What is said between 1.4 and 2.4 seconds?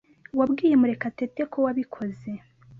ko wabikoze?